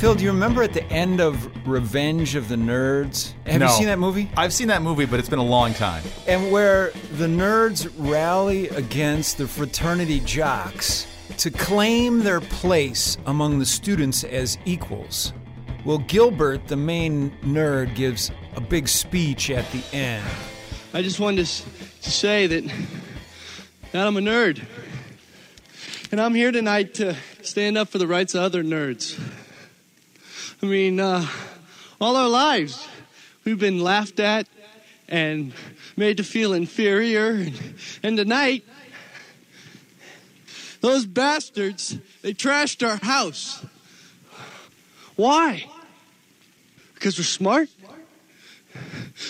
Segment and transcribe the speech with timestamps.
[0.00, 3.34] Phil, do you remember at the end of Revenge of the Nerds?
[3.46, 3.66] Have No.
[3.66, 4.30] you seen that movie?
[4.34, 6.02] I've seen that movie, but it's been a long time.
[6.26, 11.06] And where the nerds rally against the fraternity jocks
[11.36, 15.34] to claim their place among the students as equals.
[15.84, 20.24] Well, Gilbert, the main nerd, gives a big speech at the end.
[20.94, 21.62] I just wanted to, s-
[22.02, 22.64] to say that,
[23.92, 24.64] that I'm a nerd.
[26.10, 29.20] And I'm here tonight to stand up for the rights of other nerds.
[30.62, 31.26] I mean, uh,
[32.02, 32.86] all our lives,
[33.44, 34.46] we've been laughed at
[35.08, 35.54] and
[35.96, 37.46] made to feel inferior.
[38.02, 38.66] And, tonight,
[40.82, 43.64] those bastards, they trashed our house.
[45.16, 45.64] Why?
[46.92, 47.70] Because we're smart?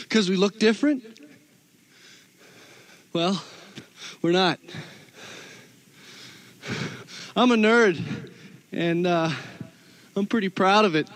[0.02, 1.04] Because we look different?
[3.12, 3.40] Well,
[4.20, 4.58] we're not.
[7.36, 8.30] I'm a nerd,
[8.72, 9.30] and uh,
[10.20, 11.08] I'm pretty proud of it.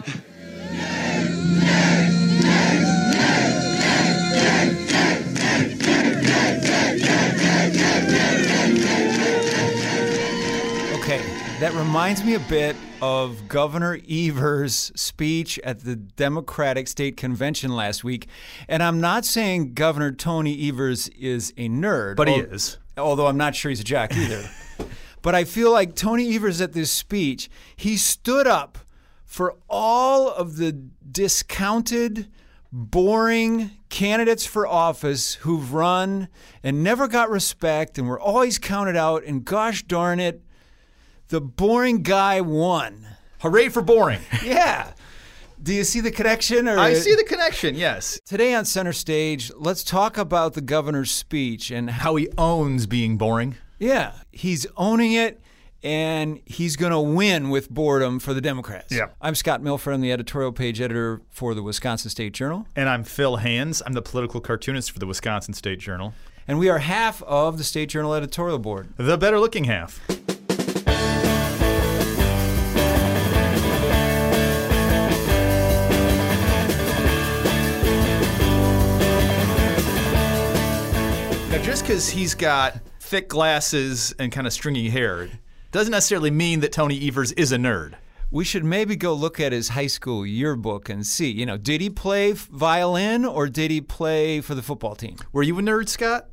[10.94, 11.20] Okay,
[11.60, 18.02] that reminds me a bit of Governor Evers' speech at the Democratic State Convention last
[18.04, 18.26] week.
[18.68, 22.78] And I'm not saying Governor Tony Evers is a nerd, But he al- is.
[22.96, 24.48] Although I'm not sure he's a jock either.
[25.22, 28.78] but I feel like Tony Evers at this speech, he stood up
[29.34, 30.70] for all of the
[31.10, 32.28] discounted,
[32.70, 36.28] boring candidates for office who've run
[36.62, 39.24] and never got respect and were always counted out.
[39.24, 40.40] And gosh darn it,
[41.30, 43.08] the boring guy won.
[43.40, 44.20] Hooray for boring.
[44.44, 44.92] Yeah.
[45.60, 46.68] Do you see the connection?
[46.68, 48.20] Or I see the connection, yes.
[48.24, 53.16] Today on center stage, let's talk about the governor's speech and How he owns being
[53.18, 53.56] boring.
[53.80, 55.40] yeah, he's owning it
[55.84, 58.90] and he's going to win with boredom for the Democrats.
[58.90, 59.08] Yeah.
[59.20, 59.92] I'm Scott Milfred.
[59.92, 62.66] I'm the editorial page editor for the Wisconsin State Journal.
[62.74, 63.82] And I'm Phil Hands.
[63.84, 66.14] I'm the political cartoonist for the Wisconsin State Journal.
[66.48, 68.88] And we are half of the State Journal editorial board.
[68.96, 70.00] The better looking half.
[81.50, 85.28] Now, just because he's got thick glasses and kind of stringy hair
[85.74, 87.94] doesn't necessarily mean that Tony Evers is a nerd.
[88.30, 91.80] We should maybe go look at his high school yearbook and see, you know, did
[91.80, 95.16] he play violin or did he play for the football team?
[95.32, 96.28] Were you a nerd, Scott?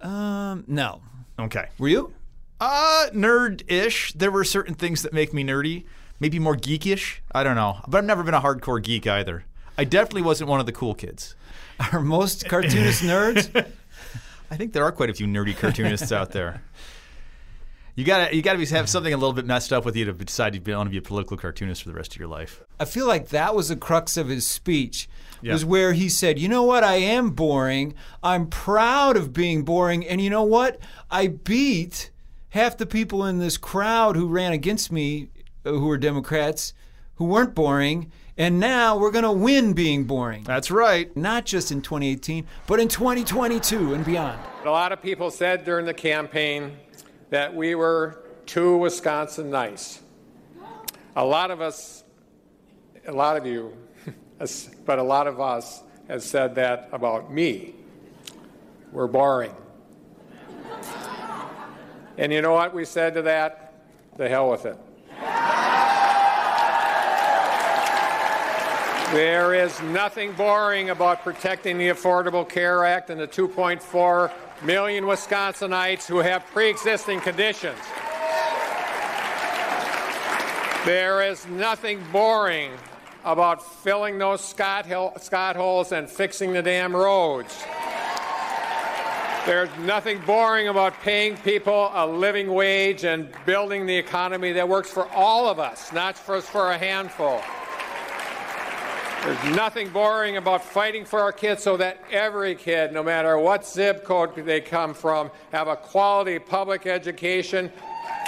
[0.00, 1.02] Um, no.
[1.38, 1.66] Okay.
[1.76, 2.14] Were you?
[2.58, 4.14] Uh, nerd-ish.
[4.14, 5.84] There were certain things that make me nerdy.
[6.18, 7.18] Maybe more geekish.
[7.32, 7.82] I don't know.
[7.86, 9.44] But I've never been a hardcore geek either.
[9.76, 11.34] I definitely wasn't one of the cool kids.
[11.92, 13.54] Are most cartoonist nerds?
[14.50, 16.62] I think there are quite a few nerdy cartoonists out there.
[17.96, 20.12] You gotta, you gotta be, have something a little bit messed up with you to
[20.12, 22.62] decide you want to be a political cartoonist for the rest of your life.
[22.78, 25.08] I feel like that was the crux of his speech.
[25.40, 25.54] Yeah.
[25.54, 26.84] Was where he said, "You know what?
[26.84, 27.94] I am boring.
[28.22, 30.78] I'm proud of being boring, and you know what?
[31.10, 32.10] I beat
[32.50, 35.28] half the people in this crowd who ran against me,
[35.64, 36.74] uh, who were Democrats,
[37.16, 40.44] who weren't boring, and now we're going to win being boring.
[40.44, 41.14] That's right.
[41.16, 45.86] Not just in 2018, but in 2022 and beyond." A lot of people said during
[45.86, 46.76] the campaign
[47.30, 50.00] that we were too Wisconsin nice.
[51.16, 52.04] A lot of us,
[53.06, 53.76] a lot of you,
[54.84, 57.74] but a lot of us have said that about me.
[58.92, 59.54] We're boring.
[62.18, 63.74] And you know what we said to that?
[64.16, 64.78] The hell with it.
[69.12, 74.32] There is nothing boring about protecting the Affordable Care Act and the 2.4
[74.62, 77.78] million Wisconsinites who have pre existing conditions.
[80.84, 82.70] There is nothing boring
[83.24, 87.64] about filling those Scott, hill, Scott holes and fixing the damn roads.
[89.46, 94.90] There's nothing boring about paying people a living wage and building the economy that works
[94.90, 97.40] for all of us, not just for a handful.
[99.22, 103.66] There's nothing boring about fighting for our kids so that every kid, no matter what
[103.66, 107.72] zip code they come from, have a quality public education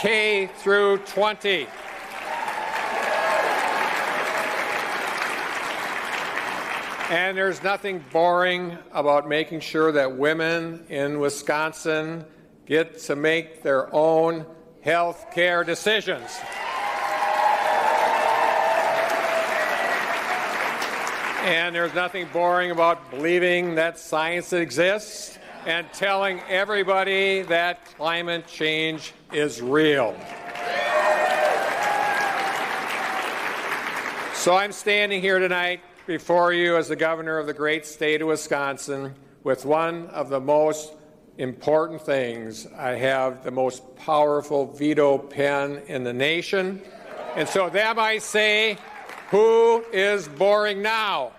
[0.00, 1.67] K through 20.
[7.11, 12.25] And there's nothing boring about making sure that women in Wisconsin
[12.67, 14.44] get to make their own
[14.82, 16.38] health care decisions.
[21.44, 29.12] And there's nothing boring about believing that science exists and telling everybody that climate change
[29.32, 30.17] is real.
[34.35, 38.29] So I'm standing here tonight before you as the governor of the great state of
[38.29, 39.14] Wisconsin
[39.44, 40.94] with one of the most
[41.38, 42.67] important things.
[42.76, 46.82] I have the most powerful veto pen in the nation.
[47.37, 48.79] And so them I say,
[49.30, 51.32] who is boring now?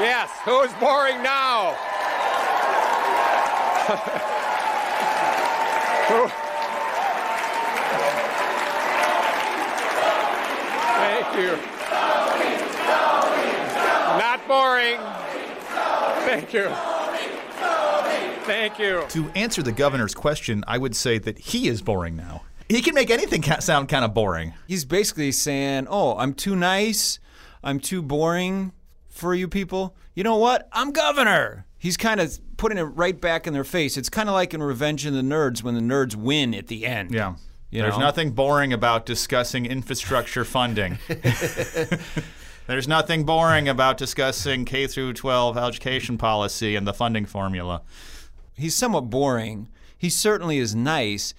[0.00, 1.74] Yes, who's boring now?
[6.08, 6.28] Who?
[10.98, 11.56] Thank you.
[14.18, 14.98] Not boring.
[16.26, 16.93] Thank you.
[18.44, 19.04] Thank you.
[19.10, 22.42] To answer the governor's question, I would say that he is boring now.
[22.68, 24.54] He can make anything ca- sound kind of boring.
[24.66, 27.18] He's basically saying, "Oh, I'm too nice.
[27.62, 28.72] I'm too boring
[29.08, 29.96] for you people.
[30.14, 30.68] You know what?
[30.72, 33.96] I'm governor." He's kind of putting it right back in their face.
[33.96, 36.86] It's kind of like in Revenge of the Nerds when the nerds win at the
[36.86, 37.12] end.
[37.12, 37.34] Yeah.
[37.70, 38.04] You There's know?
[38.06, 40.98] nothing boring about discussing infrastructure funding.
[42.66, 47.82] There's nothing boring about discussing K through 12 education policy and the funding formula.
[48.54, 49.68] He's somewhat boring.
[49.96, 51.34] He certainly is nice.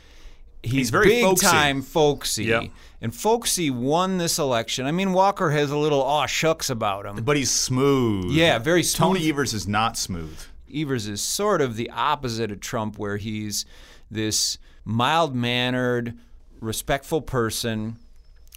[0.63, 1.45] He's, He's very big folksy.
[1.45, 2.45] time folksy.
[2.45, 2.63] Yep.
[3.01, 4.87] And folksy won this election.
[4.87, 7.23] I mean, Walker has a little aw shucks about him.
[7.23, 8.31] But he's smooth.
[8.31, 9.17] Yeah, very smooth.
[9.17, 9.29] Tony.
[9.29, 10.39] Evers is not smooth.
[10.73, 13.65] Evers is sort of the opposite of Trump, where he's
[14.09, 16.17] this mild mannered,
[16.59, 17.97] respectful person.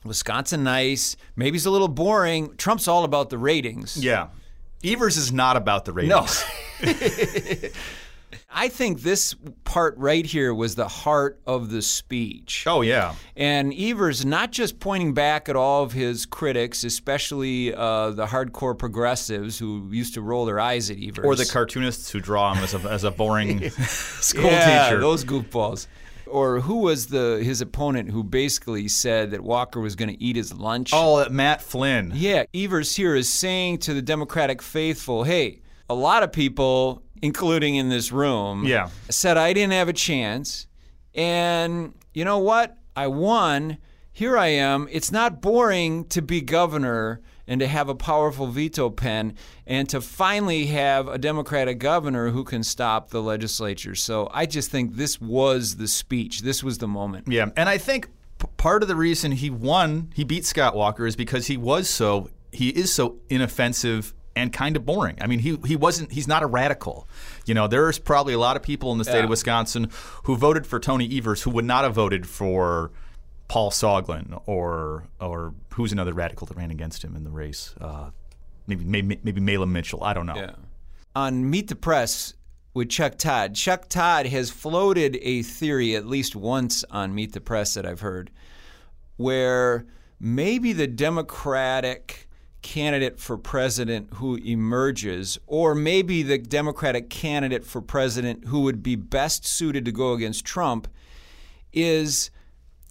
[0.04, 1.16] Wisconsin nice.
[1.36, 2.56] Maybe he's a little boring.
[2.56, 4.02] Trump's all about the ratings.
[4.02, 4.28] Yeah.
[4.82, 6.44] Evers is not about the ratings.
[6.80, 6.88] No.
[8.58, 12.64] I think this part right here was the heart of the speech.
[12.66, 13.14] Oh, yeah.
[13.36, 18.76] And Evers not just pointing back at all of his critics, especially uh, the hardcore
[18.76, 21.24] progressives who used to roll their eyes at Evers.
[21.24, 25.00] Or the cartoonists who draw him as a, as a boring school yeah, teacher.
[25.00, 25.86] those goofballs.
[26.26, 30.34] Or who was the his opponent who basically said that Walker was going to eat
[30.34, 30.90] his lunch?
[30.92, 32.10] Oh, Matt Flynn.
[32.12, 37.76] Yeah, Evers here is saying to the Democratic faithful, hey, a lot of people, including
[37.76, 38.88] in this room, Yeah.
[39.08, 40.66] said I didn't have a chance.
[41.14, 42.76] And you know what?
[42.96, 43.78] I won.
[44.12, 44.88] Here I am.
[44.90, 49.34] It's not boring to be governor and to have a powerful veto pen
[49.66, 53.94] and to finally have a Democratic governor who can stop the legislature.
[53.94, 56.42] So I just think this was the speech.
[56.42, 57.26] This was the moment.
[57.28, 61.06] Yeah, and I think p- part of the reason he won, he beat Scott Walker,
[61.06, 65.16] is because he was so he is so inoffensive and kind of boring.
[65.20, 67.08] I mean, he he wasn't he's not a radical.
[67.46, 69.90] You know, there's probably a lot of people in the state of Wisconsin
[70.24, 72.90] who voted for Tony Evers who would not have voted for
[73.48, 77.74] Paul Soglin or or who's another radical that ran against him in the race.
[77.80, 78.10] Uh,
[78.66, 80.02] maybe maybe maybe Mahlon Mitchell.
[80.04, 80.54] I don't know.
[81.16, 82.34] on Meet the Press
[82.74, 83.54] with Chuck Todd.
[83.54, 88.00] Chuck Todd has floated a theory at least once on Meet the Press that I've
[88.00, 88.30] heard,
[89.16, 89.86] where
[90.20, 92.27] maybe the Democratic
[92.62, 98.96] candidate for president who emerges, or maybe the Democratic candidate for president who would be
[98.96, 100.88] best suited to go against Trump,
[101.72, 102.30] is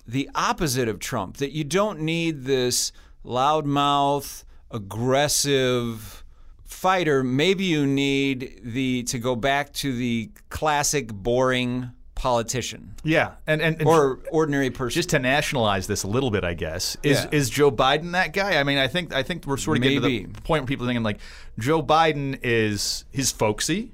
[0.08, 1.38] the opposite of Trump.
[1.38, 2.92] That you don't need this
[3.25, 6.24] loudmouth, aggressive
[6.64, 7.24] fighter.
[7.24, 13.78] Maybe you need the to go back to the classic boring politician Yeah, and and,
[13.80, 14.97] and or ordinary person.
[15.00, 17.30] just to nationalize this a little bit, I guess is Yeah.
[17.31, 18.57] is Joe Biden that guy?
[18.59, 20.86] I mean, I think I think we're sort of getting to the point where people
[20.86, 21.19] are thinking like
[21.59, 23.92] Joe Biden is he's folksy.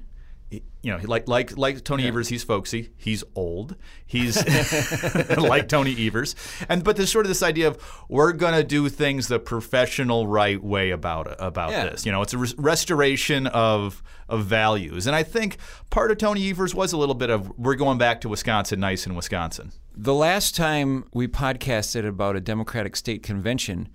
[0.50, 2.90] You know, like like like Tony Evers, he's folksy.
[2.96, 3.74] He's old.
[4.06, 4.36] He's
[5.38, 6.36] like Tony Evers,
[6.68, 10.62] and but there's sort of this idea of we're gonna do things the professional right
[10.62, 11.86] way about about Yeah.
[11.86, 12.04] this.
[12.06, 15.56] You know, it's a res- restoration of of values, and I think
[15.90, 19.06] part of Tony Evers was a little bit of we're going back to Wisconsin, nice
[19.06, 19.72] in Wisconsin.
[19.96, 23.88] The last time we podcasted about a Democratic state convention,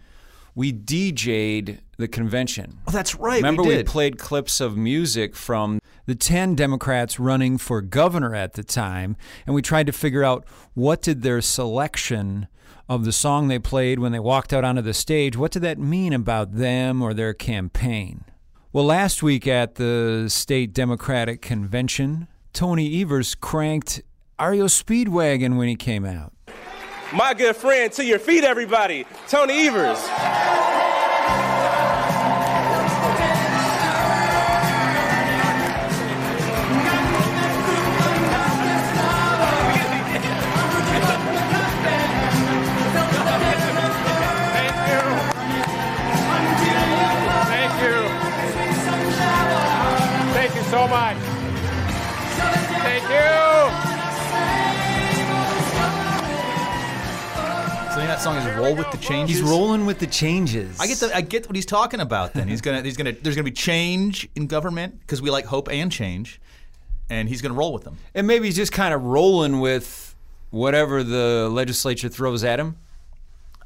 [0.56, 2.80] we DJ'd the convention.
[2.88, 3.38] Oh, that's right.
[3.38, 8.54] Remember, we we, played clips of music from the 10 Democrats running for governor at
[8.54, 9.16] the time,
[9.46, 12.48] and we tried to figure out what did their selection
[12.90, 15.78] of the song they played when they walked out onto the stage, what did that
[15.78, 18.26] mean about them or their campaign?
[18.74, 24.02] Well, last week at the state Democratic convention, Tony Evers cranked
[24.40, 26.34] REO Speedwagon when he came out.
[27.12, 29.98] My good friend, to your feet, everybody, Tony Evers.
[29.98, 30.14] Thank
[44.88, 45.02] you.
[47.50, 47.98] Thank you.
[50.34, 51.29] Thank you so much.
[58.08, 60.80] That song is "Roll with the Changes." He's rolling with the changes.
[60.80, 62.34] I get the, I get what he's talking about.
[62.34, 65.70] Then he's gonna he's gonna there's gonna be change in government because we like hope
[65.72, 66.42] and change,
[67.10, 67.98] and he's gonna roll with them.
[68.16, 70.16] and maybe he's just kind of rolling with
[70.50, 72.78] whatever the legislature throws at him.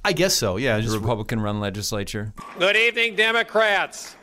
[0.06, 0.58] I guess so.
[0.58, 0.76] Yeah.
[0.78, 2.34] The Just Republican-run legislature.
[2.60, 4.16] Good evening, Democrats.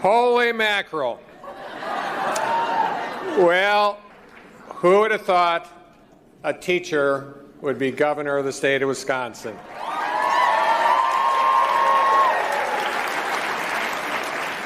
[0.00, 1.20] Holy mackerel.
[3.38, 3.98] Well,
[4.68, 5.70] who would have thought
[6.42, 9.56] a teacher would be governor of the state of Wisconsin?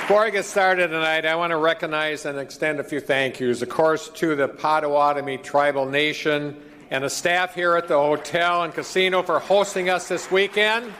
[0.00, 3.62] Before I get started tonight, I want to recognize and extend a few thank yous,
[3.62, 8.74] of course, to the Potawatomi Tribal Nation and the staff here at the hotel and
[8.74, 10.92] casino for hosting us this weekend.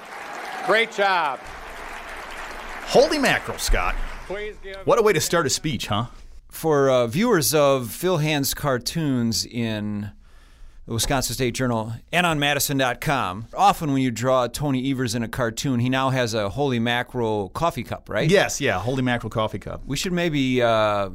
[0.66, 1.38] Great job.
[2.86, 3.94] holy mackerel, Scott!
[4.26, 4.78] Please give.
[4.86, 6.06] What a way to start a speech, huh?
[6.48, 10.12] For uh, viewers of Phil Hand's cartoons in
[10.86, 15.28] the Wisconsin State Journal and on Madison.com, often when you draw Tony Evers in a
[15.28, 18.28] cartoon, he now has a holy mackerel coffee cup, right?
[18.28, 18.60] Yes.
[18.60, 18.78] Yeah.
[18.78, 19.82] Holy mackerel coffee cup.
[19.86, 21.10] We should maybe uh,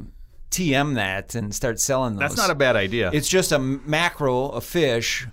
[0.50, 2.20] TM that and start selling those.
[2.20, 3.10] That's not a bad idea.
[3.12, 5.26] It's just a mackerel, a fish,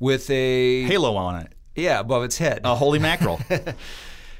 [0.00, 1.52] with a halo on it.
[1.76, 2.62] yeah above its head.
[2.64, 3.40] A holy mackerel.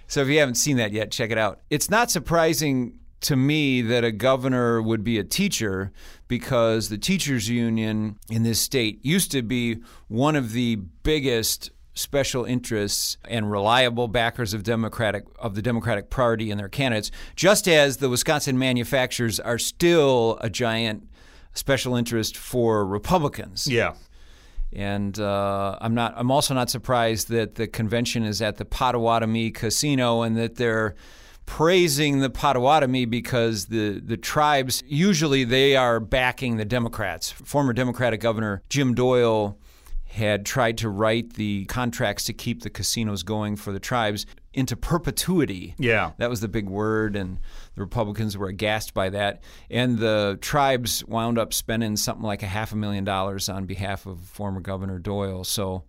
[0.07, 1.61] So if you haven't seen that yet, check it out.
[1.71, 5.91] It's not surprising to me that a governor would be a teacher
[6.29, 9.79] because the teachers union in this state used to be
[10.09, 16.51] one of the biggest special interests and reliable backers of democratic of the democratic party
[16.51, 21.09] and their candidates just as the Wisconsin manufacturers are still a giant
[21.55, 23.67] special interest for Republicans.
[23.67, 23.95] yeah.
[24.77, 26.15] And uh, I'm not.
[26.17, 30.97] I'm also not surprised that the convention is at the Potawatomi Casino and that they're
[31.47, 37.31] praising the Potawatomi because the the tribes usually they are backing the Democrats.
[37.31, 39.59] Former Democratic Governor Jim Doyle
[40.15, 44.77] had tried to write the contracts to keep the casinos going for the tribes into
[44.77, 45.75] perpetuity.
[45.77, 46.13] Yeah.
[46.19, 47.41] That was the big word, and
[47.75, 49.43] the Republicans were aghast by that.
[49.69, 54.07] And the tribes wound up spending something like a half a million dollars on behalf
[54.07, 55.43] of former Governor Doyle.
[55.43, 55.83] So,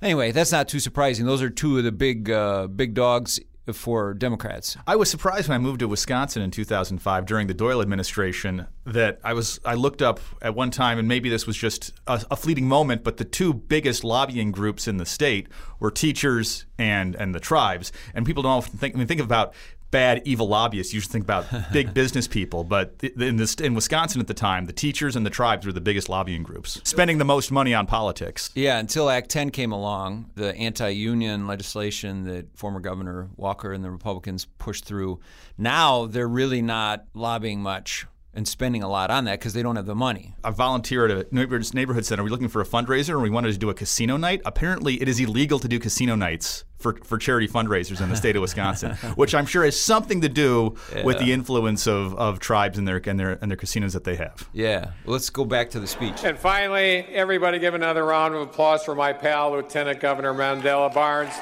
[0.00, 1.26] anyway, that's not too surprising.
[1.26, 3.40] Those are two of the big, uh, big dogs
[3.74, 4.76] for Democrats.
[4.86, 9.18] I was surprised when I moved to Wisconsin in 2005 during the Doyle administration that
[9.24, 12.36] I was I looked up at one time and maybe this was just a, a
[12.36, 15.48] fleeting moment but the two biggest lobbying groups in the state
[15.80, 19.54] were teachers and and the tribes and people don't often think I mean think about
[19.96, 20.92] bad evil lobbyists.
[20.92, 22.64] You should think about big business people.
[22.64, 25.80] But in this in Wisconsin at the time the teachers and the tribes were the
[25.80, 28.50] biggest lobbying groups spending the most money on politics.
[28.54, 33.82] Yeah, until Act 10 came along, the anti union legislation that former Governor Walker and
[33.82, 35.20] the Republicans pushed through.
[35.56, 39.76] Now they're really not lobbying much and spending a lot on that because they don't
[39.76, 40.34] have the money.
[40.44, 42.22] I volunteer at a neighborhood neighborhood center.
[42.22, 44.42] We're looking for a fundraiser, and we wanted to do a casino night.
[44.44, 48.36] Apparently, it is illegal to do casino nights for, for charity fundraisers in the state
[48.36, 52.78] of Wisconsin, which I'm sure has something to do with the influence of, of tribes
[52.78, 54.48] and their and their and their casinos that they have.
[54.52, 56.24] Yeah, let's go back to the speech.
[56.24, 61.34] And finally, everybody give another round of applause for my pal, Lieutenant Governor Mandela Barnes.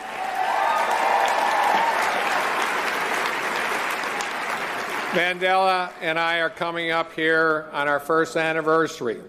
[5.15, 9.21] Mandela and I are coming up here on our first anniversary.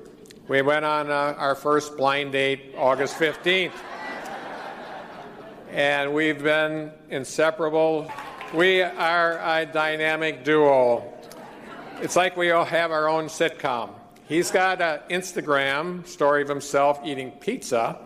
[0.47, 3.71] We went on uh, our first blind date August 15th.
[5.69, 8.11] And we've been inseparable.
[8.51, 11.03] We are a dynamic duo.
[12.01, 13.91] It's like we all have our own sitcom.
[14.27, 17.99] He's got an Instagram story of himself eating pizza,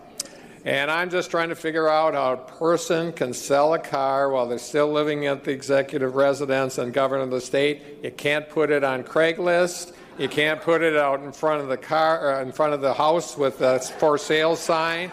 [0.65, 4.47] and I'm just trying to figure out how a person can sell a car while
[4.47, 7.81] they're still living at the executive residence and governor of the state.
[8.03, 9.93] You can't put it on Craigslist.
[10.17, 12.93] You can't put it out in front of the car, uh, in front of the
[12.93, 15.11] house with a for sale sign.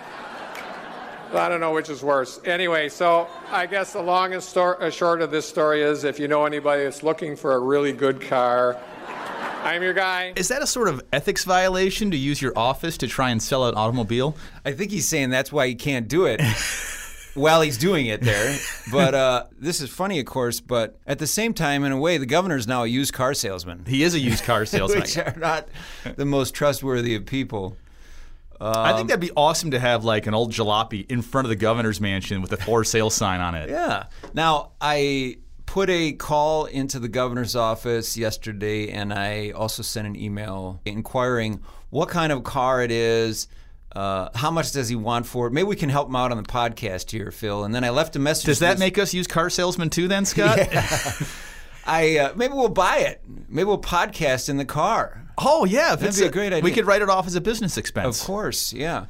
[1.32, 2.40] I don't know which is worse.
[2.44, 6.18] Anyway, so I guess the long and stor- uh, short of this story is if
[6.18, 8.80] you know anybody that's looking for a really good car,
[9.66, 10.32] I'm your guy.
[10.36, 13.66] Is that a sort of ethics violation to use your office to try and sell
[13.66, 14.36] an automobile?
[14.64, 16.40] I think he's saying that's why he can't do it
[17.34, 18.56] while he's doing it there.
[18.92, 20.60] But uh, this is funny, of course.
[20.60, 23.84] But at the same time, in a way, the governor's now a used car salesman,
[23.86, 25.00] He is a used car salesman.
[25.02, 25.68] which are not
[26.16, 27.76] the most trustworthy of people.
[28.58, 31.56] I think that'd be awesome to have like an old jalopy in front of the
[31.56, 33.68] governor's mansion with a for sale sign on it.
[33.68, 34.04] Yeah.
[34.32, 40.16] Now, I put a call into the governor's office yesterday, and I also sent an
[40.16, 43.48] email inquiring what kind of car it is.
[43.94, 45.52] Uh, how much does he want for it?
[45.52, 47.64] Maybe we can help him out on the podcast here, Phil.
[47.64, 48.44] And then I left a message.
[48.46, 50.58] Does that make us use car salesman too, then, Scott?
[51.86, 53.22] I uh, maybe we'll buy it.
[53.48, 55.22] Maybe we'll podcast in the car.
[55.38, 56.64] Oh yeah, That'd be a great idea.
[56.64, 58.20] We could write it off as a business expense.
[58.20, 59.06] Of course, yeah.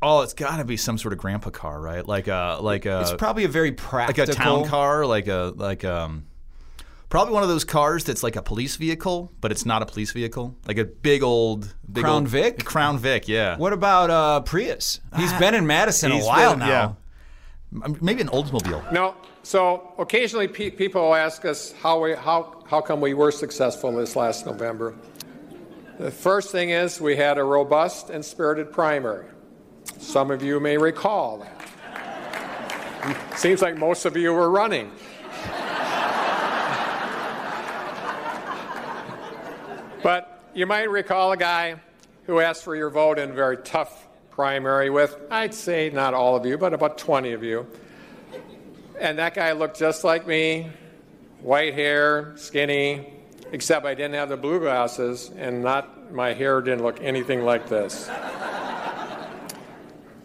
[0.00, 2.06] Oh, it's got to be some sort of grandpa car, right?
[2.06, 5.52] Like a like a It's probably a very practical, like a town car, like a
[5.56, 6.26] like um
[7.08, 10.12] probably one of those cars that's like a police vehicle, but it's not a police
[10.12, 10.56] vehicle.
[10.66, 12.64] Like a big old big Crown old, Vic?
[12.64, 13.56] Crown Vic, yeah.
[13.56, 15.00] What about uh, Prius?
[15.16, 16.66] He's been in Madison a while been- now.
[16.68, 16.92] yeah.
[18.00, 18.92] Maybe an Oldsmobile.
[18.92, 19.14] No.
[19.42, 24.16] So occasionally pe- people ask us how, we, how, how come we were successful this
[24.16, 24.94] last November.
[25.98, 29.26] The first thing is we had a robust and spirited primary.
[29.98, 31.54] Some of you may recall that.
[33.36, 34.90] Seems like most of you were running.
[40.02, 41.76] But you might recall a guy
[42.26, 46.36] who asked for your vote in a very tough primary with, I'd say not all
[46.36, 47.66] of you, but about 20 of you.
[49.00, 50.70] And that guy looked just like me
[51.40, 53.12] white hair, skinny,
[53.52, 57.68] except I didn't have the blue glasses, and not my hair didn't look anything like
[57.68, 58.08] this.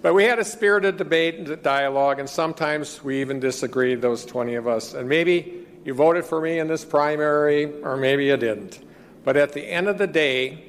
[0.03, 4.55] But we had a spirited debate and dialogue, and sometimes we even disagreed, those 20
[4.55, 4.93] of us.
[4.93, 8.83] And maybe you voted for me in this primary, or maybe you didn't.
[9.24, 10.62] But at the end of the day,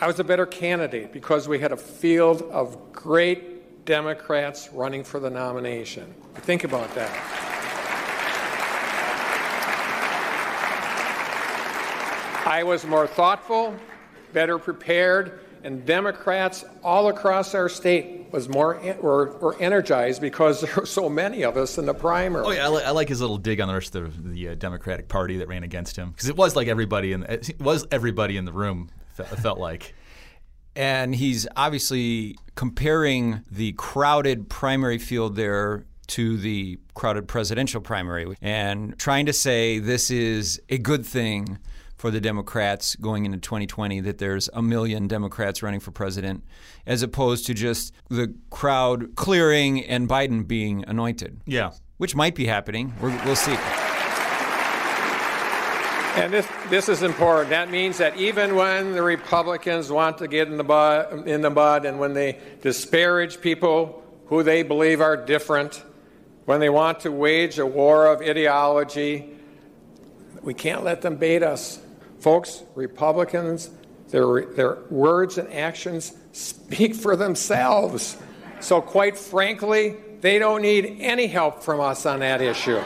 [0.00, 5.18] I was a better candidate because we had a field of great Democrats running for
[5.18, 6.14] the nomination.
[6.36, 7.10] Think about that.
[12.46, 13.74] I was more thoughtful,
[14.32, 20.74] better prepared, and Democrats all across our state was more were, were energized because there
[20.76, 22.44] were so many of us in the primary.
[22.44, 24.54] Oh yeah, I, li- I like his little dig on the rest of the uh,
[24.54, 28.36] Democratic Party that ran against him because it was like everybody in it was everybody
[28.36, 28.90] in the room.
[29.18, 29.94] It felt like.
[30.76, 38.98] And he's obviously comparing the crowded primary field there to the crowded presidential primary and
[38.98, 41.58] trying to say this is a good thing
[42.00, 46.42] for the Democrats going into 2020 that there's a million Democrats running for president
[46.86, 51.42] as opposed to just the crowd clearing and Biden being anointed.
[51.44, 51.72] Yeah.
[51.98, 52.94] Which might be happening.
[53.02, 53.54] We're, we'll see.
[56.16, 57.50] And this, this is important.
[57.50, 61.50] That means that even when the Republicans want to get in the, bud, in the
[61.50, 65.84] mud and when they disparage people who they believe are different,
[66.46, 69.36] when they want to wage a war of ideology,
[70.40, 71.78] we can't let them bait us.
[72.20, 73.70] Folks, Republicans,
[74.10, 78.16] their, their words and actions speak for themselves.
[78.60, 82.80] So, quite frankly, they don't need any help from us on that issue.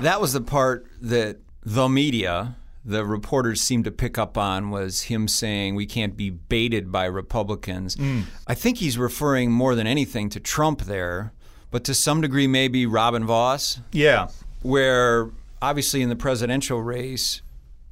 [0.00, 5.02] That was the part that the media, the reporters seemed to pick up on was
[5.02, 7.96] him saying we can't be baited by Republicans.
[7.96, 8.24] Mm.
[8.46, 11.32] I think he's referring more than anything to Trump there,
[11.70, 14.28] but to some degree maybe Robin Vos, Yeah.
[14.62, 15.30] where
[15.62, 17.40] obviously in the presidential race,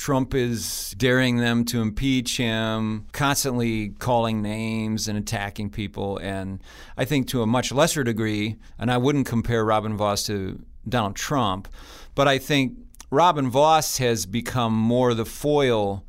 [0.02, 6.18] Trump is daring them to impeach him, constantly calling names and attacking people.
[6.18, 6.60] And
[6.96, 11.14] I think to a much lesser degree, and I wouldn't compare Robin Vos to Donald
[11.14, 11.68] Trump,
[12.16, 12.78] but I think
[13.10, 16.04] Robin Vos has become more the foil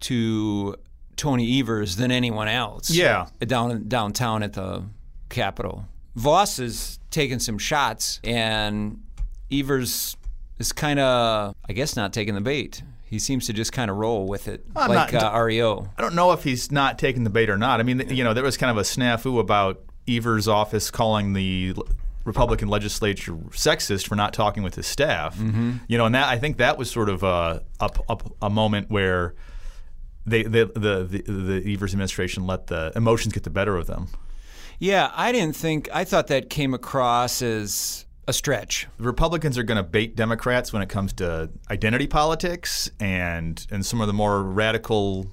[0.00, 0.74] to
[1.14, 2.90] Tony Evers than anyone else.
[2.90, 3.28] Yeah.
[3.38, 4.82] Down downtown at the
[5.28, 5.86] Capitol.
[6.16, 9.04] Vos has taken some shots, and
[9.52, 10.16] Evers
[10.58, 12.82] is kind of, I guess, not taking the bait.
[13.16, 15.88] He seems to just kind of roll with it, I'm like not- uh, REO.
[15.96, 17.80] I don't know if he's not taking the bait or not.
[17.80, 21.74] I mean, you know, there was kind of a snafu about Evers' office calling the
[22.24, 25.38] Republican legislature sexist for not talking with his staff.
[25.88, 28.90] You know, and that I think that was sort of a a, a, a moment
[28.90, 29.34] where
[30.26, 31.22] they, they the, the
[31.62, 34.08] the Evers administration let the emotions get the better of them.
[34.78, 38.86] Yeah, I didn't think, I thought that came across as a stretch.
[38.98, 44.00] Republicans are going to bait Democrats when it comes to identity politics and and some
[44.00, 45.26] of the more radical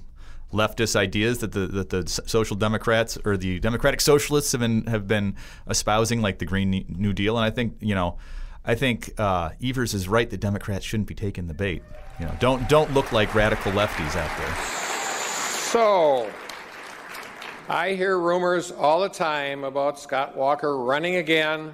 [0.52, 5.08] leftist ideas that the that the social democrats or the democratic socialists have been have
[5.08, 5.34] been
[5.68, 7.36] espousing, like the Green New Deal.
[7.36, 8.18] And I think you know,
[8.64, 11.82] I think uh, Evers is right that Democrats shouldn't be taking the bait.
[12.20, 14.54] You know, don't don't look like radical lefties out there.
[15.74, 16.30] So,
[17.68, 21.72] I hear rumors all the time about Scott Walker running again,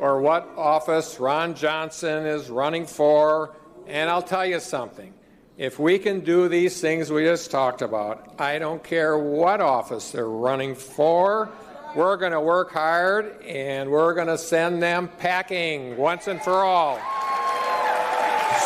[0.00, 3.54] or what office Ron Johnson is running for.
[3.86, 5.14] And I'll tell you something
[5.56, 10.10] if we can do these things we just talked about, I don't care what office
[10.10, 11.48] they're running for.
[11.94, 16.64] We're going to work hard and we're going to send them packing once and for
[16.64, 16.98] all.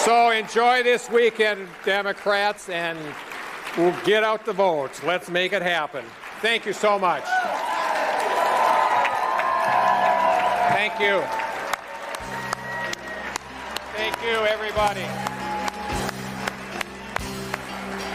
[0.04, 2.98] So enjoy this weekend, Democrats, and
[3.76, 5.02] we'll get out the votes.
[5.02, 6.04] Let's make it happen.
[6.40, 7.24] Thank you so much.
[10.78, 11.20] Thank you.
[13.96, 15.02] Thank you, everybody.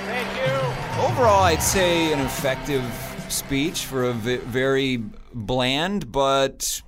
[0.07, 1.03] Thank you.
[1.05, 2.81] Overall, I'd say an effective
[3.27, 6.81] speech for a v- very bland, but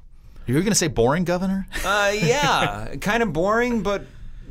[0.46, 1.68] You're going to say boring governor?
[1.84, 4.06] uh, yeah, kind of boring, but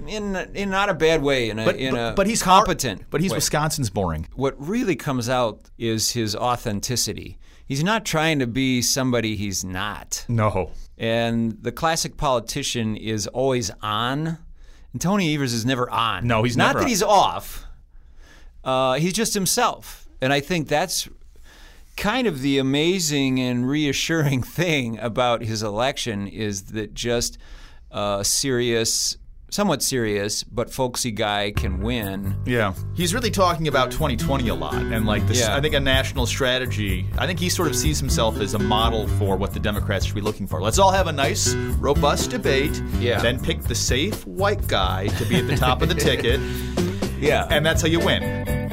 [0.06, 1.48] in in not a bad way.
[1.48, 3.04] In a But, in but, a but he's har- competent.
[3.08, 3.38] But he's way.
[3.38, 4.28] Wisconsin's boring.
[4.34, 7.38] What really comes out is his authenticity.
[7.66, 10.24] He's not trying to be somebody he's not.
[10.28, 10.70] No.
[10.98, 14.38] And the classic politician is always on,
[14.92, 16.26] and Tony Evers is never on.
[16.26, 16.88] No, he's not that on.
[16.88, 17.64] he's off.
[18.62, 21.08] Uh, he's just himself, and I think that's
[21.96, 27.38] kind of the amazing and reassuring thing about his election is that just
[27.90, 29.16] a serious,
[29.54, 32.34] somewhat serious, but folksy guy can win.
[32.44, 32.74] Yeah.
[32.96, 35.54] He's really talking about 2020 a lot and like this Yeah.
[35.54, 37.06] I think a national strategy.
[37.16, 40.16] I think he sort of sees himself as a model for what the Democrats should
[40.16, 40.60] be looking for.
[40.60, 43.20] Let's all have a nice, robust debate, Yeah.
[43.20, 46.40] then pick the safe white guy to be at the top of the ticket,
[47.20, 47.46] Yeah.
[47.48, 48.63] and that's how you win.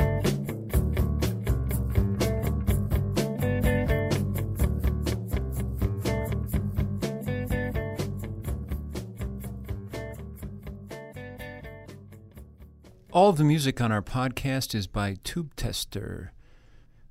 [13.21, 16.31] All of the music on our podcast is by Tube Tester.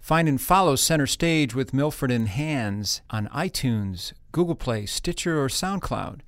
[0.01, 5.47] Find and follow Center Stage with Milfred and Hands on iTunes, Google Play, Stitcher, or
[5.47, 6.23] SoundCloud.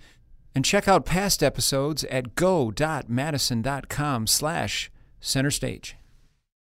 [0.54, 5.96] And check out past episodes at go.madison.com slash center stage.